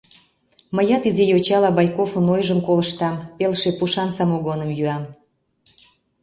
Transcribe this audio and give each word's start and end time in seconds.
Мыят 0.75 1.03
изи 1.09 1.25
йочала 1.31 1.69
Байковын 1.77 2.25
ойжым 2.35 2.59
колыштам, 2.67 3.15
пелше 3.37 3.69
пушан 3.77 4.09
самогоным 4.17 4.69
йӱам. 4.77 5.03